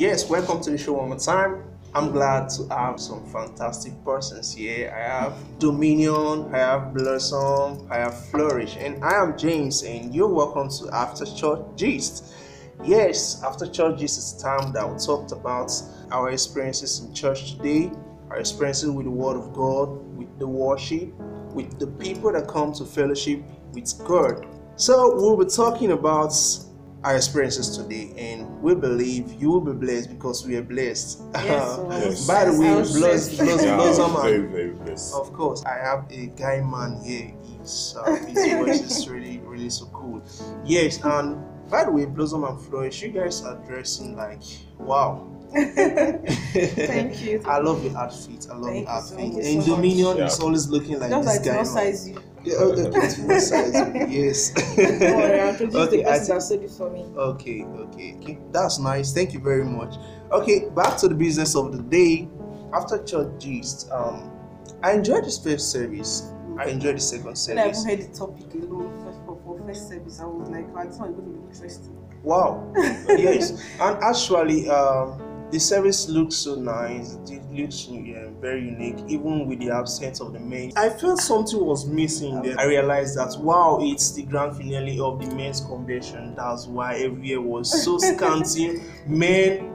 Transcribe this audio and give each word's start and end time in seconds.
Yes, 0.00 0.30
welcome 0.30 0.62
to 0.62 0.70
the 0.70 0.78
show 0.78 0.94
one 0.94 1.10
more 1.10 1.18
time. 1.18 1.62
I'm 1.94 2.10
glad 2.10 2.48
to 2.56 2.66
have 2.68 2.98
some 2.98 3.22
fantastic 3.26 3.92
persons 4.02 4.50
here. 4.54 4.90
I 4.96 5.00
have 5.00 5.34
Dominion, 5.58 6.54
I 6.54 6.56
have 6.56 6.94
Blossom, 6.94 7.86
I 7.90 7.96
have 7.96 8.26
Flourish, 8.30 8.78
and 8.78 9.04
I 9.04 9.22
am 9.22 9.36
James, 9.36 9.82
and 9.82 10.14
you're 10.14 10.26
welcome 10.26 10.70
to 10.70 10.88
After 10.94 11.26
Church 11.26 11.60
Gist. 11.76 12.32
Yes, 12.82 13.42
After 13.44 13.66
Church 13.66 14.00
Gist 14.00 14.16
is 14.16 14.42
time 14.42 14.72
that 14.72 14.90
we 14.90 14.98
talked 14.98 15.32
about 15.32 15.70
our 16.10 16.30
experiences 16.30 17.00
in 17.00 17.12
church 17.12 17.58
today, 17.58 17.92
our 18.30 18.38
experiences 18.38 18.88
with 18.88 19.04
the 19.04 19.10
Word 19.10 19.36
of 19.36 19.52
God, 19.52 19.90
with 20.16 20.38
the 20.38 20.46
worship, 20.48 21.12
with 21.52 21.78
the 21.78 21.86
people 21.86 22.32
that 22.32 22.48
come 22.48 22.72
to 22.72 22.86
fellowship 22.86 23.42
with 23.74 23.92
God. 24.06 24.46
So 24.76 25.14
we'll 25.14 25.36
be 25.36 25.44
talking 25.44 25.92
about 25.92 26.32
our 27.02 27.16
experiences 27.16 27.76
today, 27.76 28.12
and 28.18 28.60
we 28.62 28.74
believe 28.74 29.32
you 29.40 29.50
will 29.50 29.60
be 29.60 29.72
blessed 29.72 30.10
because 30.10 30.46
we 30.46 30.56
are 30.56 30.62
blessed. 30.62 31.22
Yes, 31.34 31.78
Yes. 31.90 32.26
By 32.26 32.44
the 32.44 32.58
way, 32.60 32.68
I 32.68 32.74
Bless. 32.82 33.36
Bless, 33.38 33.64
Yeah, 33.64 33.76
Blossom 33.76 34.12
very, 34.22 34.38
very 34.46 34.70
blessed. 34.72 35.14
of 35.14 35.32
course, 35.32 35.64
I 35.64 35.74
have 35.78 36.04
a 36.10 36.26
guy 36.26 36.60
man 36.60 37.00
here. 37.02 37.32
He's, 37.42 37.94
uh, 37.98 38.14
his 38.26 38.52
voice 38.52 38.80
is 38.80 39.08
really, 39.10 39.38
really 39.38 39.70
so 39.70 39.86
cool. 39.86 40.22
Yes, 40.64 41.02
and 41.02 41.42
by 41.70 41.84
the 41.84 41.90
way, 41.90 42.04
Blossom 42.04 42.44
and 42.44 42.60
Flourish, 42.60 43.02
you 43.02 43.10
guys 43.10 43.42
are 43.42 43.56
dressing 43.66 44.16
like 44.16 44.42
wow. 44.78 45.26
Thank 45.52 47.22
you. 47.24 47.42
I 47.46 47.58
love 47.58 47.84
your 47.84 47.96
outfit. 47.96 48.46
I 48.50 48.54
love 48.56 48.64
Thank 48.66 48.86
your 48.88 48.94
you 48.96 49.02
so 49.02 49.14
outfit. 49.14 49.18
much. 49.18 49.44
and 49.44 49.44
so 49.44 49.56
much. 49.58 49.66
Dominion 49.66 50.16
Yeah. 50.16 50.26
is 50.26 50.40
always 50.40 50.68
looking 50.68 50.98
like 51.00 51.10
Just 51.10 51.28
this 51.28 51.36
like 51.36 51.44
guy. 51.46 51.58
to 51.58 51.64
size 51.66 52.08
you. 52.08 52.22
Yeah, 52.42 52.54
okay, 52.54 52.82
okay, 52.88 53.22
one 53.22 53.40
size, 53.40 53.74
yes. 54.08 54.52
Worry, 54.78 55.40
Okay, 55.74 56.04
I 56.06 56.18
person 56.18 56.40
see. 56.40 56.54
it 56.54 56.70
for 56.70 56.88
me. 56.90 57.02
Okay, 57.14 57.64
okay, 57.64 58.14
okay. 58.16 58.38
That's 58.50 58.78
nice. 58.78 59.12
Thank 59.12 59.34
you 59.34 59.40
very 59.40 59.64
much. 59.64 59.94
Okay, 60.32 60.68
back 60.74 60.96
to 60.98 61.08
the 61.08 61.14
business 61.14 61.54
of 61.54 61.72
the 61.76 61.82
day. 61.82 62.28
After 62.72 63.02
church 63.04 63.38
gist, 63.42 63.90
um, 63.90 64.30
I 64.82 64.92
enjoyed 64.92 65.24
this 65.24 65.36
first 65.36 65.70
service. 65.70 66.32
I 66.58 66.66
enjoyed 66.66 66.96
the 66.96 67.00
second 67.00 67.26
When 67.26 67.58
I 67.58 67.72
service. 67.72 67.84
heard 67.84 68.00
the 68.00 68.18
topic 68.18 68.54
alone 68.54 69.04
first 69.04 69.18
for, 69.26 69.38
for 69.44 69.58
first 69.66 69.88
service, 69.88 70.20
I 70.20 70.24
was 70.24 70.48
like, 70.48 70.74
wow, 70.74 70.84
this 70.84 70.96
one 70.98 71.10
is 71.10 71.16
going 71.16 71.32
to 71.32 71.38
be 71.40 71.46
interesting. 71.52 71.96
Wow. 72.22 72.72
yes, 73.08 73.50
and 73.80 73.96
actually, 74.02 74.68
um, 74.70 75.20
the 75.50 75.58
service 75.58 76.08
looks 76.08 76.36
so 76.36 76.54
nice. 76.54 77.14
It 77.28 77.42
looks 77.50 77.88
uh, 77.88 78.30
very 78.40 78.64
unique, 78.64 78.98
even 79.08 79.46
with 79.48 79.58
the 79.60 79.70
absence 79.70 80.20
of 80.20 80.32
the 80.32 80.40
men. 80.40 80.72
I 80.76 80.88
felt 80.90 81.18
something 81.20 81.64
was 81.64 81.86
missing. 81.86 82.40
Then 82.42 82.58
I 82.58 82.64
realized 82.64 83.16
that 83.18 83.36
wow, 83.40 83.78
it's 83.82 84.12
the 84.12 84.22
grand 84.22 84.56
finale 84.56 85.00
of 85.00 85.20
the 85.20 85.34
men's 85.34 85.60
convention. 85.60 86.34
That's 86.36 86.66
why 86.66 86.94
every 86.96 87.06
everywhere 87.32 87.40
was 87.40 87.84
so 87.84 87.98
scanty. 87.98 88.80
Men, 89.06 89.72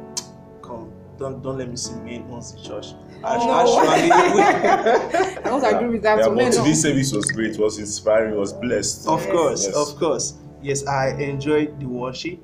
come, 0.62 0.92
don't 1.18 1.42
don't 1.44 1.58
let 1.58 1.70
me 1.70 1.76
see 1.78 1.94
men 1.96 2.28
once 2.28 2.54
in 2.54 2.64
church. 2.64 2.88
No. 3.22 3.28
Actually, 3.28 4.12
I 4.12 5.42
don't 5.44 5.64
agree 5.64 5.90
with 5.90 6.04
that. 6.04 6.18
Yeah, 6.20 6.24
so 6.26 6.30
but 6.30 6.38
men 6.38 6.52
don't- 6.52 6.64
today's 6.64 6.82
service 6.82 7.12
was 7.12 7.26
great. 7.32 7.52
It 7.56 7.60
was 7.60 7.80
inspiring. 7.80 8.34
It 8.34 8.38
was 8.38 8.54
blessed. 8.54 9.08
Of 9.08 9.22
Yes. 9.24 9.32
course, 9.32 9.66
Yes. 9.66 9.76
of 9.76 9.96
course. 10.00 10.34
Yes, 10.62 10.86
I 10.88 11.10
enjoyed 11.22 11.80
the 11.80 11.86
worship. 11.86 12.40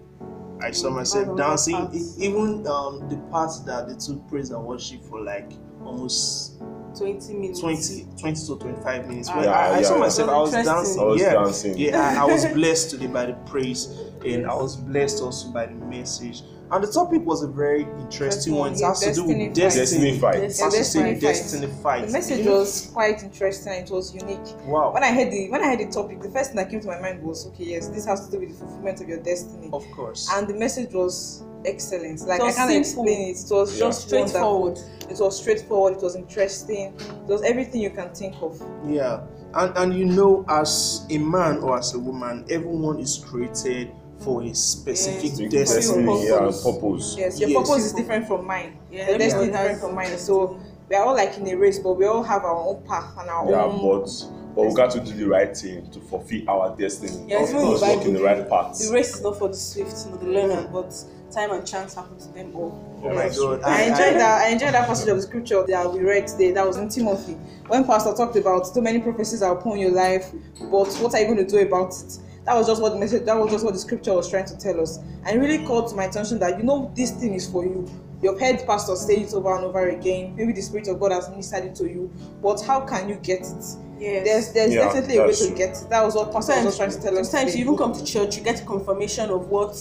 I 0.61 0.71
saw 0.71 0.89
myself 0.91 1.27
One 1.27 1.37
dancing. 1.37 1.89
Even 2.19 2.65
um, 2.67 3.07
the 3.09 3.15
parts 3.31 3.59
that 3.61 3.87
they 3.87 3.95
took 3.95 4.27
praise 4.27 4.49
and 4.51 4.63
worship 4.63 5.03
for 5.05 5.21
like 5.21 5.51
almost 5.83 6.59
20 6.97 7.33
minutes. 7.33 7.59
20, 7.61 8.07
20 8.19 8.45
to 8.47 8.55
25 8.59 9.07
minutes. 9.07 9.29
Ah, 9.29 9.35
Where 9.35 9.45
yeah, 9.45 9.51
I, 9.51 9.75
I 9.77 9.81
saw 9.81 9.93
yeah. 9.95 9.99
myself, 9.99 10.29
I 10.29 10.37
was 10.37 10.51
dancing. 10.51 11.01
I 11.01 11.05
was 11.05 11.21
yeah, 11.21 11.33
dancing. 11.33 11.77
yeah. 11.77 12.15
I, 12.17 12.21
I 12.23 12.25
was 12.25 12.45
blessed 12.53 12.89
today 12.91 13.07
by 13.07 13.25
the 13.27 13.33
praise, 13.49 13.87
and 14.25 14.45
I 14.45 14.53
was 14.53 14.75
blessed 14.75 15.21
also 15.23 15.49
by 15.51 15.67
the 15.67 15.73
message. 15.75 16.43
And 16.71 16.81
the 16.81 16.89
topic 16.91 17.25
was 17.25 17.43
a 17.43 17.47
very 17.49 17.81
interesting 17.99 18.55
one. 18.55 18.71
It 18.73 18.79
Yeah, 18.79 18.87
has 18.89 19.01
to 19.01 19.13
do 19.13 19.25
with 19.25 19.53
destiny 19.53 19.53
destiny. 19.53 20.11
Destiny 20.11 20.19
fight. 20.19 20.35
It 20.37 20.41
has 20.43 20.57
Destiny 20.57 20.83
say 20.83 21.11
fight. 21.13 21.21
destiny 21.21 21.73
fight. 21.83 22.05
The 22.07 22.13
message 22.13 22.45
was 22.45 22.89
quite 22.93 23.23
interesting 23.23 23.73
it 23.73 23.89
was 23.89 24.15
unique. 24.15 24.39
wow. 24.65 24.93
When 24.93 25.03
I 25.03 25.11
heard 25.13 25.31
the 25.31 25.49
when 25.49 25.61
I 25.61 25.67
heard 25.67 25.79
the 25.79 25.91
topic, 25.91 26.21
the 26.21 26.29
first 26.29 26.51
thing 26.51 26.57
that 26.57 26.69
came 26.69 26.79
to 26.79 26.87
my 26.87 26.99
mind 27.01 27.23
was 27.23 27.45
okay, 27.47 27.65
yes, 27.65 27.89
this 27.89 28.05
has 28.05 28.25
to 28.25 28.31
do 28.31 28.39
with 28.39 28.49
the 28.51 28.55
fulfillment 28.65 29.01
of 29.01 29.09
your 29.09 29.19
destiny. 29.19 29.69
Of 29.73 29.85
course. 29.91 30.29
And 30.31 30.47
the 30.47 30.53
message 30.53 30.93
was 30.93 31.43
excellent. 31.65 32.21
Like 32.21 32.41
I 32.41 32.51
can't 32.51 32.55
simple. 32.55 32.77
explain 32.77 33.29
it. 33.29 33.37
It 33.39 33.51
was 33.53 33.73
Yeah. 33.77 33.85
just 33.87 34.07
Straightforward. 34.07 34.77
wonderful. 34.77 35.09
It 35.11 35.19
was 35.19 35.37
straightforward. 35.39 35.93
It 35.97 36.01
was 36.03 36.15
interesting. 36.15 36.93
It 36.99 37.27
was 37.27 37.41
everything 37.43 37.81
you 37.81 37.89
can 37.91 38.09
think 38.13 38.35
of. 38.41 38.61
Yeah, 38.87 39.21
and 39.53 39.77
and 39.77 39.93
you 39.93 40.05
know, 40.05 40.45
as 40.47 41.05
a 41.09 41.17
man 41.17 41.57
or 41.59 41.77
as 41.77 41.93
a 41.93 41.99
woman, 41.99 42.45
everyone 42.49 42.99
is 42.99 43.17
created 43.17 43.91
for 44.19 44.43
a 44.43 44.53
specific 44.53 45.31
Yes, 45.51 45.51
destiny. 45.51 46.05
Destiny, 46.05 46.25
yeah, 46.27 46.37
Purpose. 46.39 46.63
purpose. 46.63 47.15
Yes, 47.17 47.39
your 47.39 47.49
Yes. 47.49 47.67
purpose 47.67 47.85
is 47.85 47.93
different 47.93 48.27
from 48.27 48.45
mine. 48.45 48.77
Yeah, 48.91 49.09
Your 49.09 49.17
destiny 49.17 49.45
is 49.45 49.51
different 49.51 49.79
from 49.79 49.95
mine. 49.95 50.17
So 50.17 50.57
we 50.89 50.95
are 50.95 51.05
all 51.05 51.15
like 51.15 51.37
in 51.37 51.47
a 51.47 51.55
race, 51.55 51.79
but 51.79 51.93
we 51.93 52.05
all 52.05 52.21
have 52.23 52.43
our 52.43 52.55
own 52.55 52.83
path 52.87 53.13
and 53.19 53.29
our 53.29 53.49
Yeah, 53.49 53.63
own. 53.63 53.81
but 53.81 54.25
but 54.55 54.67
we 54.67 54.73
got 54.75 54.91
to 54.91 54.99
do 54.99 55.13
the 55.13 55.25
right 55.27 55.55
thing 55.57 55.89
to 55.91 55.99
fulfill 56.01 56.41
our 56.49 56.75
destiny. 56.77 57.25
Yeah, 57.27 57.37
of 57.37 57.43
it's 57.43 57.51
even 57.51 57.61
in 57.63 57.67
course, 57.69 57.81
the 57.81 57.87
walk 57.95 58.05
in 58.05 58.13
the 58.13 58.21
right 58.21 58.49
path. 58.49 58.77
The 58.79 58.91
race 58.93 59.15
is 59.15 59.21
not 59.21 59.39
for 59.39 59.47
the 59.47 59.55
swift, 59.55 60.05
not 60.09 60.19
the 60.19 60.27
learner, 60.27 60.67
but 60.71 60.93
time 61.31 61.51
and 61.51 61.65
chance 61.65 61.95
happen 61.95 62.17
to 62.19 62.27
them 62.29 62.55
all. 62.55 63.01
Oh 63.03 63.13
my 63.13 63.29
God! 63.29 63.61
I 63.63 63.83
enjoyed 63.83 64.15
that. 64.19 64.41
I 64.41 64.49
enjoyed 64.49 64.73
that 64.73 64.87
passage 64.87 65.09
of 65.09 65.15
the 65.17 65.23
scripture 65.23 65.63
that 65.67 65.85
uh, 65.85 65.89
we 65.89 65.99
read 66.01 66.27
today. 66.27 66.51
That 66.51 66.67
was 66.67 66.77
in 66.77 66.89
Timothy. 66.89 67.33
When 67.67 67.83
Pastor 67.85 68.13
talked 68.13 68.35
about 68.35 68.67
so 68.67 68.81
many 68.81 68.99
prophecies 68.99 69.41
are 69.41 69.57
upon 69.57 69.79
your 69.79 69.91
life, 69.91 70.31
but 70.59 70.87
what 70.95 71.13
are 71.15 71.19
you 71.19 71.25
going 71.25 71.37
to 71.37 71.45
do 71.45 71.57
about 71.59 71.93
it? 71.93 72.19
That 72.45 72.55
was 72.55 72.67
just 72.67 72.81
what 72.81 72.93
the 72.93 72.99
message. 72.99 73.25
That 73.25 73.37
was 73.37 73.51
just 73.51 73.63
what 73.63 73.73
the 73.73 73.79
scripture 73.79 74.13
was 74.13 74.29
trying 74.29 74.45
to 74.45 74.57
tell 74.57 74.79
us, 74.81 74.97
and 75.25 75.29
it 75.29 75.39
really 75.39 75.65
called 75.65 75.89
to 75.89 75.95
my 75.95 76.05
attention 76.05 76.39
that 76.39 76.57
you 76.57 76.63
know 76.63 76.91
this 76.95 77.11
thing 77.11 77.33
is 77.33 77.49
for 77.49 77.63
you. 77.63 77.89
You've 78.21 78.39
heard 78.39 78.63
pastors 78.67 79.01
say 79.05 79.15
it 79.15 79.33
over 79.33 79.55
and 79.55 79.65
over 79.65 79.89
again. 79.89 80.35
Maybe 80.35 80.53
the 80.53 80.61
spirit 80.61 80.87
of 80.87 80.99
God 80.99 81.11
has 81.11 81.27
ministered 81.29 81.65
it 81.65 81.75
to 81.75 81.85
you, 81.89 82.11
but 82.41 82.61
how 82.61 82.81
can 82.81 83.09
you 83.09 83.15
get 83.15 83.41
it? 83.41 83.65
Yes. 83.99 84.25
There's 84.25 84.53
there's 84.53 84.73
Yeah, 84.73 84.85
definitely 84.85 85.17
a 85.17 85.21
way 85.21 85.27
that's 85.27 85.39
to 85.41 85.47
true. 85.47 85.57
get 85.57 85.69
it. 85.81 85.87
That 85.89 86.03
was 86.03 86.15
what 86.15 86.31
Pastor 86.31 86.63
was 86.65 86.77
trying 86.77 86.91
to 86.91 87.01
tell 87.01 87.17
us. 87.17 87.29
sometimes 87.31 87.51
today. 87.51 87.63
you 87.63 87.65
even 87.65 87.77
come 87.77 87.93
to 87.93 88.03
church, 88.03 88.37
you 88.37 88.43
get 88.43 88.61
a 88.61 88.65
confirmation 88.65 89.29
of 89.31 89.47
what 89.49 89.73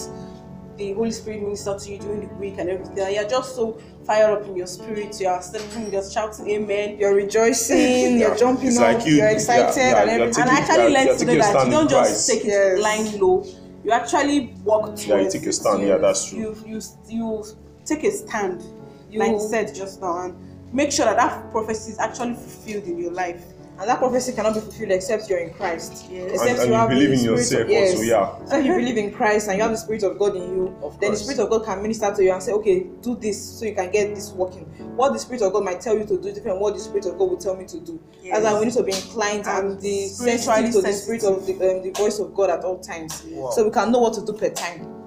the 0.81 0.93
Holy 0.95 1.11
Spirit 1.13 1.43
minister 1.43 1.79
to 1.79 1.91
you 1.93 1.99
during 1.99 2.27
the 2.29 2.35
week 2.35 2.57
and 2.59 2.69
everything. 2.69 2.99
And 2.99 3.15
you're 3.15 3.29
just 3.29 3.55
so 3.55 3.79
fired 4.05 4.33
up 4.41 4.47
in 4.49 4.57
your 4.57 4.67
spirit. 4.67 5.15
You're 5.21 5.41
stepping, 5.43 5.93
you're 5.93 6.11
shouting, 6.11 6.49
Amen. 6.51 6.99
You're 6.99 7.15
rejoicing, 7.15 8.19
you're 8.23 8.35
jumping 8.35 8.69
It's 8.69 8.79
up, 8.79 8.97
like 8.97 9.07
you- 9.07 9.17
you're 9.17 9.29
excited, 9.29 9.77
yeah, 9.79 10.01
and 10.03 10.11
you're 10.11 10.21
everything. 10.23 10.43
and 10.43 10.51
I 10.51 10.55
actually 10.61 10.93
yeah, 10.93 10.99
learned 10.99 11.07
you're 11.07 11.19
to 11.19 11.25
know 11.27 11.33
taking 11.33 11.51
a 11.51 11.53
that 11.53 11.65
you 11.67 11.71
don't 11.73 11.91
just 11.91 12.11
Christ. 12.11 12.29
take 12.31 12.45
it 12.45 12.49
Yes. 12.49 12.81
lying 12.83 13.21
low. 13.21 13.47
You 13.85 13.91
actually 13.93 14.55
walk 14.65 14.85
towards 14.87 15.07
Yeah, 15.07 15.21
you 15.21 15.31
take 15.31 15.47
a 15.47 15.53
stand. 15.53 15.83
You, 15.83 15.89
Yeah, 15.89 15.99
that's 15.99 16.29
true. 16.31 16.39
You 16.39 16.57
you 16.67 16.81
you 17.09 17.45
take 17.85 18.05
a 18.05 18.11
stand, 18.11 18.62
You- 19.11 19.21
like 19.21 19.33
you 19.33 19.41
said 19.41 19.75
just 19.75 20.01
now, 20.01 20.19
and 20.25 20.35
make 20.73 20.93
sure 20.93 21.05
that 21.07 21.17
that 21.17 21.51
prophecy 21.51 21.93
is 21.93 21.99
actually 21.99 22.35
fulfilled 22.35 22.85
in 22.85 22.99
your 22.99 23.12
life. 23.12 23.43
And 23.81 23.89
that 23.89 23.99
prophecy 23.99 24.33
cannot 24.35 24.53
be 24.53 24.61
fulfilled 24.61 24.91
except 24.91 25.31
you're 25.31 25.39
in 25.39 25.55
Christ. 25.55 26.07
Yes. 26.11 26.33
Except 26.33 26.51
And, 26.51 26.59
and 26.59 26.69
you 26.69 26.75
have 26.75 26.91
the 26.91 26.95
believe 26.97 27.13
in 27.19 27.25
yourself 27.25 27.63
of, 27.63 27.71
yes. 27.71 27.93
also, 27.93 28.03
yeah. 28.03 28.45
So 28.45 28.59
you 28.59 28.75
believe 28.75 28.99
in 28.99 29.11
Christ 29.11 29.49
and 29.49 29.57
you 29.57 29.63
have 29.63 29.73
the 29.73 29.79
Spirit 29.79 30.03
of 30.03 30.19
God 30.19 30.37
in 30.37 30.43
you, 30.43 30.79
Of 30.83 31.01
then 31.01 31.13
the. 31.13 31.17
Spirit 31.17 31.41
of 31.41 31.49
God 31.49 31.65
can 31.65 31.81
minister 31.81 32.15
to 32.15 32.23
you 32.23 32.31
and 32.31 32.43
say, 32.43 32.53
okay, 32.53 32.81
do 33.01 33.17
this 33.17 33.59
so 33.59 33.65
you 33.65 33.75
can 33.75 33.91
get 33.91 34.15
this 34.15 34.33
working. 34.33 34.65
What 34.97 35.15
the 35.15 35.19
Spirit 35.19 35.41
of 35.41 35.55
God 35.55 35.65
might 35.65 35.81
tell 35.81 35.97
you 35.97 36.05
to 36.05 36.21
do 36.21 36.29
is 36.29 36.35
different 36.35 36.61
what 36.61 36.75
the 36.75 36.81
Spirit 36.81 37.07
of 37.07 37.17
God 37.17 37.31
will 37.31 37.39
tell 37.39 37.57
me 37.57 37.65
to 37.65 37.81
do. 37.81 37.99
Yes. 38.23 38.43
That's 38.43 38.53
why 38.53 38.59
we 38.61 38.67
need 38.67 38.75
to 38.75 38.83
be 38.83 38.93
inclined 38.93 39.47
and, 39.47 39.71
And 39.71 39.81
spiritually 39.81 40.37
sensitive 40.37 40.73
to 40.73 40.83
the 40.83 40.93
Spirit 40.93 41.25
of 41.25 41.47
the, 41.47 41.53
um, 41.55 41.83
the 41.83 41.93
voice 41.97 42.19
of 42.19 42.35
God 42.35 42.51
at 42.51 42.62
all 42.62 42.81
times. 42.81 43.25
Wow. 43.29 43.49
So 43.51 43.65
we 43.65 43.71
can 43.71 43.91
know 43.93 44.01
what 44.01 44.12
to 44.12 44.27
do 44.27 44.35
per 44.35 44.51
time. 44.51 45.00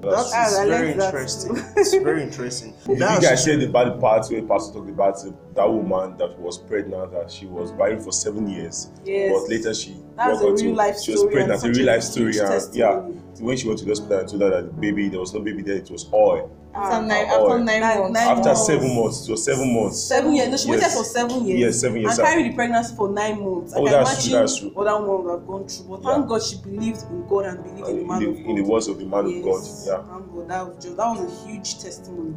That's 0.00 0.32
ah, 0.32 0.48
that 0.48 0.48
is 0.48 0.68
very 0.68 0.86
like 0.88 0.96
that 0.98 1.04
interesting. 1.14 1.56
it's 1.76 1.94
very 1.94 2.22
interesting. 2.22 2.72
Did 2.86 2.88
you 2.88 2.96
That's 2.98 3.24
guys 3.26 3.44
said 3.44 3.62
about 3.62 3.94
the 3.94 4.00
part 4.00 4.26
where 4.30 4.42
Pastor 4.42 4.74
talked 4.74 4.88
about 4.90 5.16
that 5.54 5.68
woman 5.70 6.16
that 6.18 6.38
was 6.38 6.58
pregnant 6.58 7.12
that 7.12 7.30
she 7.30 7.46
was 7.46 7.72
barren 7.72 8.00
for 8.00 8.12
seven 8.12 8.48
years, 8.48 8.90
Yes. 9.04 9.32
but 9.32 9.48
later 9.50 9.74
she 9.74 9.96
That's 10.16 10.40
a 10.40 10.46
out 10.48 10.58
to- 10.58 10.74
life 10.74 11.00
She 11.00 11.10
was 11.12 11.20
story 11.20 11.34
pregnant, 11.34 11.62
and 11.64 11.74
a 11.74 11.78
real 11.78 11.86
life 11.86 12.02
story, 12.02 12.38
and 12.38 12.74
yeah. 12.74 13.00
When 13.40 13.56
she 13.56 13.66
went 13.66 13.78
to 13.80 13.84
the 13.84 13.90
hospital 13.92 14.18
and 14.20 14.28
told 14.28 14.42
her 14.42 14.50
that 14.50 14.66
the 14.66 14.72
baby 14.80 15.08
there 15.08 15.20
was 15.20 15.32
no 15.34 15.40
baby 15.40 15.62
there, 15.62 15.76
it 15.76 15.90
was 15.90 16.08
oil. 16.12 16.50
After 16.74 16.96
Ah, 16.96 17.00
nine, 17.00 17.26
oh, 17.30 17.46
after 17.52 17.64
nine, 17.64 17.80
nine- 17.80 17.98
months. 17.98 18.12
nine 18.14 18.28
After 18.28 18.44
months. 18.50 18.66
seven 18.66 18.94
months, 18.96 19.28
it 19.28 19.30
was 19.32 19.44
seven 19.44 19.74
months. 19.74 19.98
Seven 20.00 20.34
years. 20.36 20.48
No, 20.50 20.56
she 20.56 20.70
waited 20.70 20.82
Yes. 20.82 20.96
for 20.98 21.04
seven 21.04 21.44
years. 21.46 21.60
Yes, 21.60 21.80
seven 21.80 22.00
years. 22.00 22.18
And 22.18 22.28
carried 22.28 22.52
the 22.52 22.54
pregnancy 22.54 22.94
for 22.94 23.08
nine 23.08 23.40
months. 23.42 23.72
Oh, 23.74 23.82
I 23.86 23.90
can 23.90 24.04
that's 24.04 24.22
true, 24.28 24.32
that's 24.38 24.56
true. 24.58 24.70
what 24.74 24.84
that 24.84 25.00
woman 25.02 25.24
would 25.24 25.30
have 25.32 25.46
gone 25.46 25.66
through. 25.66 25.86
But 25.88 26.02
Yeah. 26.04 26.14
thank 26.14 26.28
God 26.28 26.42
she 26.42 26.56
believed 26.58 27.02
in 27.10 27.26
God 27.26 27.44
and 27.46 27.64
believed 27.64 27.88
in 27.88 27.96
the 27.98 28.04
man 28.04 28.22
in, 28.22 28.28
of 28.28 28.36
the, 28.36 28.42
God. 28.42 28.50
in 28.50 28.56
the 28.56 28.62
words 28.70 28.88
of 28.88 28.98
the 28.98 29.04
man 29.06 29.26
of 29.26 29.42
God. 29.44 29.60
Yes, 29.64 29.84
Yeah. 29.88 29.96
Thank 29.96 30.34
God. 30.34 30.48
That 30.48 30.66
was 30.66 30.84
just 30.84 30.96
that 30.96 31.10
was 31.10 31.20
a 31.20 31.46
huge 31.48 31.78
testimony. 31.82 32.34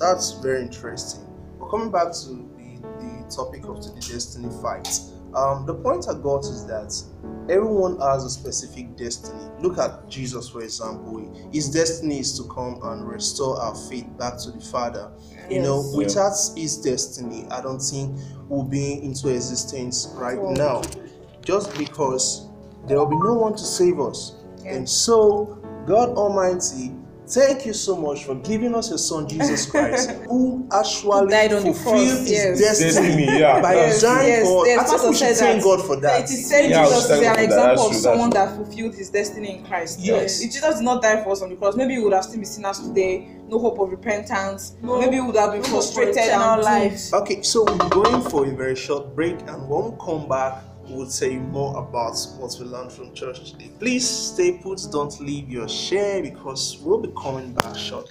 That's 0.00 0.32
very 0.42 0.62
interesting. 0.62 1.22
But 1.58 1.66
coming 1.70 1.90
back 1.90 2.12
to 2.12 2.28
the, 2.28 2.44
the 3.00 3.34
topic 3.34 3.64
of 3.66 3.82
the 3.82 3.90
destiny 4.00 4.48
fight, 4.60 4.88
um, 5.36 5.66
the 5.66 5.74
point 5.74 6.06
I 6.08 6.14
got 6.14 6.40
is 6.44 6.66
that 6.66 6.94
everyone 7.50 7.98
has 8.00 8.24
a 8.24 8.30
specific 8.30 8.96
destiny. 8.96 9.40
Look 9.60 9.78
at 9.78 10.08
Jesus, 10.08 10.48
for 10.48 10.62
example. 10.62 11.48
His 11.52 11.70
destiny 11.70 12.20
is 12.20 12.36
to 12.38 12.44
come 12.48 12.80
and 12.82 13.06
restore 13.08 13.60
our 13.60 13.74
faith 13.74 14.06
back 14.18 14.38
to 14.44 14.50
the 14.50 14.60
Father. 14.60 15.10
You 15.50 15.60
know, 15.62 15.82
Yes. 15.82 15.96
without 15.96 16.36
his 16.60 16.76
destiny, 16.78 17.46
I 17.50 17.60
don't 17.60 17.80
think 17.80 18.16
we'll 18.48 18.62
be 18.64 19.02
into 19.02 19.28
existence 19.28 20.08
right 20.14 20.38
Oh. 20.38 20.52
now. 20.52 20.82
Just 21.42 21.76
because 21.76 22.48
there 22.86 22.98
will 22.98 23.06
be 23.10 23.16
no 23.18 23.34
one 23.34 23.52
to 23.52 23.64
save 23.64 24.00
us. 24.00 24.36
Yeah. 24.62 24.74
And 24.76 24.88
so, 24.88 25.58
God 25.86 26.10
Almighty 26.16 26.94
thank 27.34 27.66
you 27.66 27.72
so 27.72 27.96
much 27.96 28.24
for 28.24 28.34
giving 28.36 28.74
us 28.74 28.88
your 28.88 28.98
son 28.98 29.28
Jesus 29.28 29.66
Christ, 29.66 30.10
who 30.28 30.68
actually 30.72 31.30
Died 31.30 31.52
on 31.52 31.64
the 31.64 31.72
fulfilled 31.72 31.84
cross, 31.84 32.18
his 32.20 32.30
yes. 32.30 32.60
destiny 32.60 33.08
Destiny, 33.16 33.38
yeah. 33.40 33.60
by 33.60 33.74
Yes, 33.74 34.02
dying 34.02 34.28
yes, 34.28 34.46
for. 34.46 34.66
yes, 34.66 34.78
I 34.78 34.96
think 34.96 35.10
we 35.10 35.16
should 35.16 35.36
thank 35.36 35.62
that. 35.62 35.64
God 35.64 35.86
for 35.86 35.96
that. 36.00 36.20
It 36.20 36.24
is 36.24 36.48
said 36.48 36.70
Yeah, 36.70 36.84
Jesus 36.84 37.04
is 37.04 37.10
an 37.10 37.20
that. 37.22 37.38
example 37.40 37.66
That's 37.66 37.82
of 37.84 37.90
true, 37.90 38.00
someone 38.00 38.30
that's 38.30 38.52
that 38.52 38.64
fulfilled 38.64 38.94
his 38.94 39.10
destiny 39.10 39.58
in 39.58 39.64
Christ. 39.64 40.00
Yes. 40.00 40.40
If 40.42 40.52
Jesus 40.52 40.76
did 40.76 40.84
not 40.84 41.02
die 41.02 41.22
for 41.24 41.30
us 41.32 41.42
on 41.42 41.50
the 41.50 41.56
cross, 41.56 41.76
maybe 41.76 41.96
we 41.98 42.04
would 42.04 42.12
have 42.12 42.24
still 42.24 42.36
been 42.36 42.44
sinners 42.46 42.78
today, 42.80 43.28
no 43.48 43.58
hope 43.58 43.78
of 43.78 43.90
repentance. 43.90 44.76
No 44.82 44.98
maybe 45.00 45.20
we 45.20 45.26
would 45.26 45.36
have 45.36 45.52
been 45.52 45.62
for 45.62 45.70
frustrated 45.70 46.18
and 46.18 46.62
life. 46.62 46.92
life. 47.12 47.14
Okay, 47.22 47.42
so 47.42 47.64
we're 47.64 47.88
going 47.88 48.22
for 48.22 48.46
a 48.46 48.50
very 48.54 48.76
short 48.76 49.14
break, 49.14 49.38
and 49.48 49.68
when 49.68 49.90
we 49.90 49.96
come 50.04 50.28
back, 50.28 50.62
we'll 50.88 51.08
tell 51.08 51.30
you 51.30 51.40
more 51.40 51.76
about 51.78 52.16
what 52.38 52.56
we 52.58 52.66
learned 52.66 52.92
from 52.92 53.14
church 53.14 53.52
today. 53.52 53.70
Please 53.78 54.08
stay 54.08 54.58
put, 54.58 54.80
don't 54.90 55.18
leave 55.20 55.48
your 55.48 55.68
share 55.68 56.22
because 56.22 56.78
we'll 56.82 57.00
be 57.00 57.12
coming 57.16 57.52
back 57.54 57.76
shortly. 57.76 58.10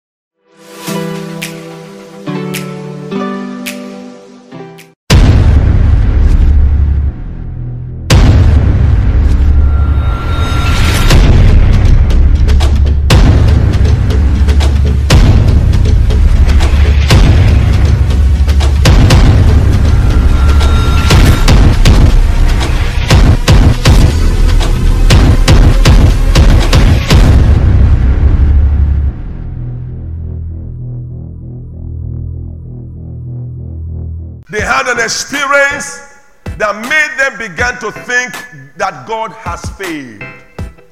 They 34.54 34.62
had 34.62 34.86
an 34.86 35.00
experience 35.00 36.14
that 36.62 36.78
made 36.86 37.18
them 37.18 37.40
begin 37.42 37.74
to 37.82 37.92
think 38.06 38.38
that 38.78 39.08
God 39.08 39.32
has 39.32 39.66
failed. 39.82 40.22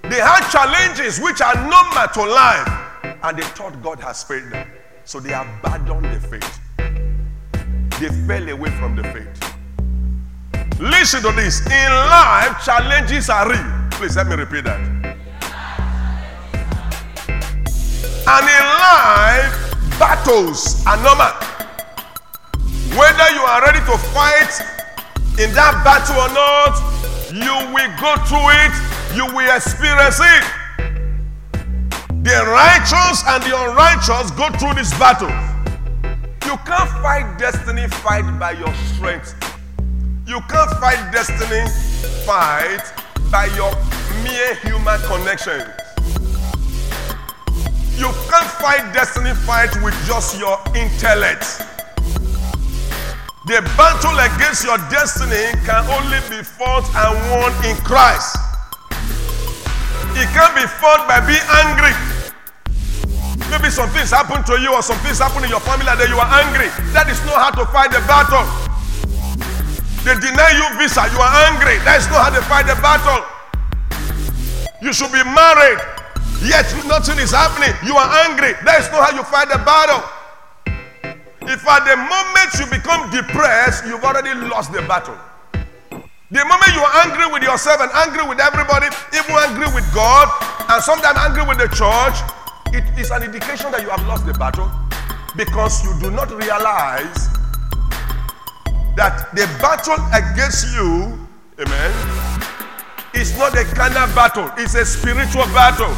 They 0.10 0.18
had 0.18 0.50
challenges 0.50 1.22
which 1.22 1.42
are 1.42 1.54
normal 1.70 2.08
to 2.10 2.26
life, 2.26 2.68
and 3.22 3.38
they 3.38 3.44
thought 3.54 3.80
God 3.84 4.00
has 4.00 4.24
failed 4.24 4.50
them. 4.52 4.68
So 5.06 5.20
they 5.20 5.34
abandoned 5.34 6.06
the 6.06 6.20
faith. 6.20 6.60
They 8.00 8.10
fell 8.26 8.50
away 8.50 8.72
from 8.82 8.96
the 8.96 9.04
faith. 9.14 9.30
Listen 10.80 11.22
to 11.22 11.32
this. 11.34 11.62
In 11.68 11.92
life, 12.10 12.66
challenges 12.66 13.30
are 13.30 13.48
real. 13.48 13.90
Please 13.92 14.16
let 14.16 14.26
me 14.26 14.38
repeat 14.38 14.64
that. 14.64 14.80
And 18.26 18.46
in 18.58 18.66
life, 18.82 19.54
battles 20.00 20.84
are 20.88 20.98
normal. 21.04 21.51
Whether 22.98 23.32
you 23.32 23.40
are 23.40 23.62
ready 23.62 23.80
to 23.80 23.98
fight 24.12 24.52
in 25.40 25.54
that 25.56 25.80
battle 25.88 26.20
or 26.20 26.28
not, 26.36 26.76
you 27.32 27.56
will 27.72 27.92
go 27.96 28.20
through 28.28 28.52
it, 28.68 28.76
you 29.16 29.26
will 29.32 29.48
experience 29.56 30.20
it. 30.20 30.44
The 32.22 32.44
righteous 32.52 33.24
and 33.26 33.42
the 33.44 33.56
unrighteous 33.56 34.32
go 34.32 34.52
through 34.60 34.76
this 34.76 34.92
battle. 35.00 35.32
You 36.44 36.58
can't 36.68 36.90
fight 37.00 37.40
destiny 37.40 37.88
fight 37.88 38.28
by 38.38 38.52
your 38.52 38.74
strength. 38.94 39.40
You 40.28 40.42
can't 40.50 40.72
fight 40.72 41.14
destiny 41.14 41.64
fight 42.26 42.84
by 43.32 43.46
your 43.56 43.72
mere 44.22 44.56
human 44.56 45.00
connections. 45.08 45.64
You 47.96 48.12
can't 48.28 48.52
fight 48.60 48.92
destiny 48.94 49.34
fight 49.34 49.82
with 49.82 49.96
just 50.06 50.38
your 50.38 50.60
intellect. 50.76 51.71
The 53.52 53.60
battle 53.76 54.16
against 54.16 54.64
your 54.64 54.80
destiny 54.88 55.52
can 55.68 55.84
only 55.92 56.24
be 56.32 56.40
fought 56.40 56.88
and 56.88 57.12
won 57.36 57.52
in 57.68 57.76
Christ. 57.84 58.40
It 60.16 60.24
can't 60.32 60.56
be 60.56 60.64
fought 60.80 61.04
by 61.04 61.20
being 61.28 61.44
angry. 61.60 61.92
Maybe 63.52 63.68
some 63.68 63.92
things 63.92 64.16
happen 64.16 64.40
to 64.48 64.56
you 64.56 64.72
or 64.72 64.80
some 64.80 64.96
things 65.04 65.20
happen 65.20 65.44
in 65.44 65.52
your 65.52 65.60
family 65.68 65.84
and 65.84 66.00
then 66.00 66.08
you 66.08 66.16
are 66.16 66.32
angry. 66.32 66.72
That 66.96 67.12
is 67.12 67.20
not 67.28 67.44
how 67.44 67.52
to 67.60 67.68
fight 67.76 67.92
the 67.92 68.00
battle. 68.08 68.48
They 70.08 70.16
deny 70.16 70.56
you 70.56 70.72
visa, 70.80 71.12
you 71.12 71.20
are 71.20 71.36
angry. 71.52 71.76
That 71.84 72.00
is 72.00 72.08
not 72.08 72.32
how 72.32 72.32
to 72.32 72.44
fight 72.48 72.72
the 72.72 72.80
battle. 72.80 73.20
You 74.80 74.96
should 74.96 75.12
be 75.12 75.28
married, 75.28 75.84
yet 76.40 76.72
nothing 76.88 77.20
is 77.20 77.36
happening. 77.36 77.76
You 77.84 78.00
are 78.00 78.32
angry. 78.32 78.56
That 78.64 78.80
is 78.80 78.88
not 78.96 79.12
how 79.12 79.12
you 79.12 79.28
fight 79.28 79.52
the 79.52 79.60
battle. 79.68 80.21
If 81.44 81.68
at 81.68 81.86
the 81.90 81.98
moment 81.98 82.50
you 82.60 82.66
become 82.70 83.10
depressed, 83.10 83.86
you've 83.86 84.04
already 84.04 84.34
lost 84.48 84.72
the 84.72 84.82
battle. 84.84 85.18
The 86.32 86.46
moment 86.46 86.72
you 86.74 86.80
are 86.80 86.96
angry 87.04 87.28
with 87.34 87.44
yourself 87.44 87.82
and 87.82 87.92
angry 87.92 88.24
with 88.24 88.40
everybody, 88.40 88.88
even 89.12 89.36
angry 89.36 89.68
with 89.74 89.84
God, 89.94 90.30
and 90.70 90.82
sometimes 90.82 91.18
angry 91.18 91.44
with 91.44 91.58
the 91.58 91.68
church, 91.76 92.16
it 92.72 92.88
is 92.98 93.12
an 93.12 93.24
indication 93.24 93.72
that 93.72 93.82
you 93.82 93.90
have 93.90 94.06
lost 94.08 94.26
the 94.26 94.34
battle 94.34 94.72
because 95.36 95.84
you 95.84 95.92
do 96.00 96.12
not 96.12 96.32
realize 96.32 97.28
that 98.96 99.28
the 99.34 99.44
battle 99.60 100.00
against 100.14 100.72
you, 100.76 101.20
amen, 101.60 101.92
is 103.14 103.38
not 103.38 103.58
a 103.58 103.66
carnal 103.76 104.08
battle, 104.16 104.48
it's 104.58 104.76
a 104.76 104.86
spiritual 104.86 105.46
battle. 105.52 105.92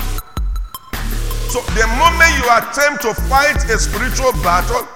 So 1.52 1.62
the 1.78 1.86
moment 2.00 2.32
you 2.42 2.50
attempt 2.50 3.04
to 3.04 3.14
fight 3.30 3.70
a 3.70 3.78
spiritual 3.78 4.32
battle, 4.42 4.88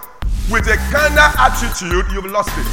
with 0.49 0.67
a 0.67 0.77
carnal 0.91 1.31
attitude, 1.37 2.05
you've 2.11 2.31
lost 2.31 2.51
it. 2.57 2.67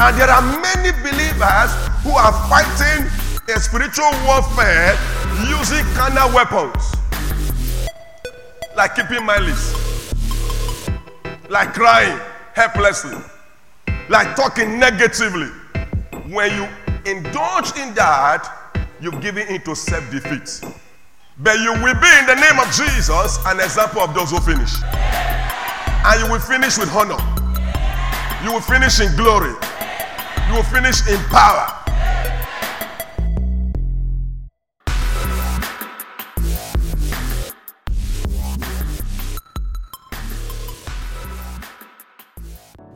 And 0.00 0.16
there 0.18 0.28
are 0.28 0.42
many 0.42 0.92
believers 1.00 1.72
who 2.02 2.10
are 2.10 2.32
fighting 2.48 3.08
a 3.48 3.60
spiritual 3.60 4.10
warfare 4.26 4.98
using 5.48 5.84
carnal 5.94 6.34
weapons, 6.34 6.94
like 8.76 8.94
keeping 8.94 9.24
malice, 9.24 9.72
like 11.48 11.72
crying 11.72 12.18
helplessly, 12.54 13.16
like 14.08 14.36
talking 14.36 14.78
negatively. 14.78 15.48
When 16.28 16.52
you 16.52 16.68
indulge 17.10 17.76
in 17.78 17.94
that, 17.94 18.80
you've 19.00 19.20
given 19.20 19.48
into 19.48 19.74
self 19.74 20.08
defeat. 20.10 20.60
But 21.38 21.58
you 21.60 21.72
will 21.72 21.94
be, 21.94 22.10
in 22.20 22.26
the 22.26 22.36
name 22.36 22.58
of 22.60 22.70
Jesus, 22.72 23.38
an 23.46 23.60
example 23.60 24.02
of 24.02 24.14
those 24.14 24.30
who 24.30 24.40
finish 24.40 24.74
and 26.04 26.20
you 26.20 26.30
will 26.30 26.40
finish 26.40 26.78
with 26.78 26.92
honor. 26.94 27.18
You 28.42 28.52
will 28.52 28.60
finish 28.60 29.00
in 29.00 29.14
glory. 29.14 29.54
You 30.48 30.54
will 30.54 30.64
finish 30.64 31.06
in 31.08 31.18
power. 31.30 31.78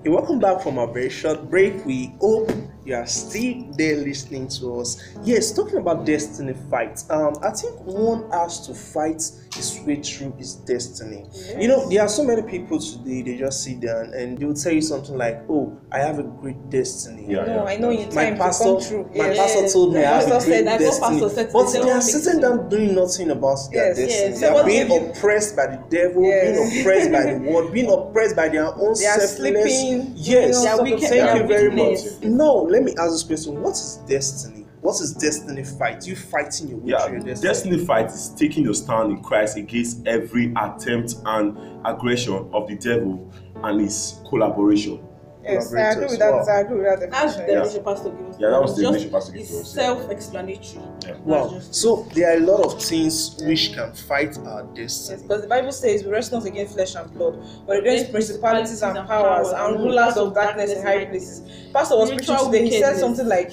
Hey, 0.03 0.11
welcome 0.11 0.41
back 0.41 0.61
from 0.63 0.79
our 0.79 0.93
very 0.93 1.11
short 1.11 1.49
break. 1.49 1.85
We 1.87 2.15
hope 2.21 2.51
you 2.87 2.95
are 2.95 3.07
still 3.07 3.64
there 3.76 3.97
listening 3.97 4.47
to 4.49 4.78
us. 4.81 5.02
Yes, 5.25 5.52
talking 5.52 5.78
about 5.78 6.07
destiny 6.07 6.55
fight. 6.71 7.02
Um, 7.11 7.35
I 7.43 7.50
think 7.50 7.81
one 7.81 8.31
has 8.31 8.64
to 8.69 8.75
fight 8.75 9.21
his 9.55 9.81
way 9.85 9.97
through 9.97 10.33
his 10.38 10.55
destiny. 10.55 11.25
You 11.59 11.66
know, 11.66 11.88
there 11.88 12.02
are 12.02 12.09
so 12.09 12.23
many 12.23 12.43
people 12.43 12.78
today. 12.78 13.23
They 13.23 13.37
just 13.38 13.64
sit 13.64 13.81
down 13.81 14.12
and 14.14 14.38
they 14.38 14.45
will 14.45 14.55
tell 14.55 14.73
you 14.73 14.83
something 14.83 15.16
like, 15.16 15.43
"Oh, 15.49 15.76
I 15.90 15.99
have 15.99 16.19
a 16.21 16.23
great 16.23 16.71
destiny." 16.71 17.26
Yeah, 17.28 17.45
No, 17.45 17.55
yeah. 17.55 17.62
I 17.64 17.76
know 17.76 17.90
you 17.90 18.07
my 18.07 18.26
time 18.26 18.35
to 18.35 18.38
pastor, 18.45 18.64
come 18.76 19.07
my 19.16 19.26
Yes. 19.33 19.37
pastor 19.38 19.69
told 19.73 19.95
me 19.95 20.00
I 20.00 20.02
have 20.02 20.26
a 20.26 20.31
Pastor 20.31 20.50
great 20.50 20.64
said, 20.64 20.78
destiny, 20.78 21.21
pastor 21.21 21.35
said, 21.35 21.52
but 21.52 21.73
they 21.73 21.83
they 21.83 21.90
are 21.90 22.00
sitting 22.00 22.40
down 22.40 22.69
doing 22.69 22.95
nothing 22.95 23.31
about 23.31 23.59
their 23.73 23.87
Yes, 23.88 23.97
destiny. 23.97 24.31
yes. 24.31 24.40
They 24.40 24.47
So 24.47 24.50
are 24.50 24.55
what 24.55 24.66
being 24.66 24.90
you- 24.90 24.97
oppressed 25.11 25.57
by 25.57 25.66
the 25.66 25.81
devil, 25.90 26.23
Yes. 26.25 26.45
being 26.45 26.81
oppressed 26.83 27.12
by 27.12 27.23
the 27.33 27.38
world, 27.50 27.73
being 27.73 27.90
oppressed 27.90 28.37
by 28.37 28.49
their 28.49 28.66
own 28.66 28.95
They 28.95 29.07
are 29.07 29.21
sleeping, 29.21 30.12
Yes, 30.16 30.62
you 30.62 30.85
know, 30.87 30.99
thank 30.99 31.40
you 31.40 31.47
very 31.49 31.71
much. 31.71 31.99
No, 32.23 32.62
let 32.76 32.85
me 32.85 32.92
ask 33.00 33.12
this 33.12 33.23
question: 33.23 33.62
What 33.62 33.73
is 33.73 34.00
destiny? 34.06 34.66
What 34.83 35.00
is 35.00 35.14
destiny 35.14 35.64
fight? 35.64 36.06
You 36.06 36.14
fighting 36.14 36.68
your 36.68 36.78
way 36.78 36.90
Yeah, 36.90 37.06
through 37.06 37.16
your 37.16 37.25
destiny. 37.25 37.49
destiny 37.49 37.85
fight 37.87 38.06
is 38.11 38.28
taking 38.37 38.64
your 38.64 38.75
stand 38.75 39.12
in 39.12 39.23
Christ 39.23 39.56
against 39.56 40.06
every 40.06 40.52
attempt 40.56 41.14
and 41.25 41.56
aggression 41.87 42.35
of 42.52 42.68
the 42.68 42.76
devil 42.76 43.33
and 43.64 43.80
his 43.80 44.21
collaboration. 44.28 45.00
Yes, 45.47 45.75
I 45.75 45.81
agree 45.91 46.07
with 46.07 46.19
that. 46.19 46.33
Wow. 46.33 46.45
I 46.49 46.61
agree 46.61 46.76
with 46.79 47.00
that 47.00 47.11
That's 47.11 47.37
the 47.37 47.43
definition. 47.43 47.55
definition 47.55 47.85
Pastor 47.85 48.11
gives. 48.11 48.35
us. 48.35 48.41
Yeah, 48.41 48.50
that 48.50 48.62
was 48.62 48.76
the 48.76 48.83
It's 48.83 48.91
definition 48.91 49.11
Pastor 49.12 49.33
gives 49.33 49.50
It's 49.50 49.61
us, 49.61 49.76
yeah. 49.76 49.83
self-explanatory. 49.83 50.85
Yeah. 51.07 51.17
Wow. 51.25 51.50
Just- 51.50 51.75
So 51.75 52.07
there 52.15 52.31
are 52.33 52.37
a 52.37 52.41
lot 52.41 52.61
of 52.65 52.83
things 52.83 53.37
which 53.43 53.73
can 53.75 53.93
fight 53.93 54.37
our 54.38 54.62
destiny. 54.75 55.17
Yes, 55.17 55.23
because 55.23 55.43
the 55.43 55.49
Bible 55.49 55.73
says 55.73 56.05
we 56.05 56.11
wrestle 56.11 56.41
not 56.41 56.47
against 56.47 56.75
flesh 56.75 56.95
and 56.97 57.12
blood, 57.15 57.38
but 57.67 57.79
against 57.79 58.11
principalities 58.11 58.83
and 58.83 59.07
powers 59.07 59.49
and 59.49 59.79
rulers 59.79 60.17
of 60.17 60.35
darkness 60.35 60.73
in 60.73 60.83
high 60.83 61.05
places. 61.05 61.43
Pastor 61.73 61.97
was 61.97 62.11
preaching 62.11 62.37
today. 62.37 62.65
He 62.65 62.81
said 62.81 62.97
something 62.97 63.26
like, 63.29 63.53